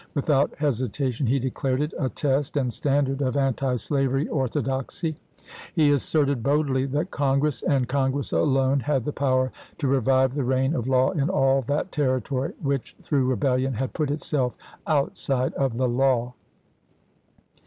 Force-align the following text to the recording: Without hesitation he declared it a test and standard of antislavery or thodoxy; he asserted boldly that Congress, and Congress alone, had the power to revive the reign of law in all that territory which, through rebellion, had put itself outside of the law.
Without 0.15 0.55
hesitation 0.57 1.27
he 1.27 1.37
declared 1.37 1.79
it 1.79 1.93
a 1.99 2.09
test 2.09 2.57
and 2.57 2.73
standard 2.73 3.21
of 3.21 3.37
antislavery 3.37 4.27
or 4.29 4.47
thodoxy; 4.47 5.15
he 5.75 5.91
asserted 5.91 6.41
boldly 6.41 6.87
that 6.87 7.11
Congress, 7.11 7.61
and 7.61 7.87
Congress 7.87 8.31
alone, 8.31 8.79
had 8.79 9.03
the 9.03 9.13
power 9.13 9.51
to 9.77 9.87
revive 9.87 10.33
the 10.33 10.43
reign 10.43 10.73
of 10.73 10.87
law 10.87 11.11
in 11.11 11.29
all 11.29 11.61
that 11.67 11.91
territory 11.91 12.51
which, 12.63 12.95
through 12.99 13.27
rebellion, 13.27 13.75
had 13.75 13.93
put 13.93 14.09
itself 14.09 14.57
outside 14.87 15.53
of 15.53 15.77
the 15.77 15.87
law. 15.87 16.33